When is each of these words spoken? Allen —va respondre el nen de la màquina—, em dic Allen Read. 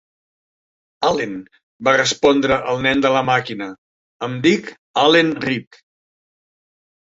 Allen 1.09 1.35
—va 1.47 1.93
respondre 1.97 2.57
el 2.71 2.81
nen 2.85 3.03
de 3.07 3.11
la 3.17 3.21
màquina—, 3.27 3.69
em 4.29 4.39
dic 4.47 4.73
Allen 5.03 5.31
Read. 5.47 5.81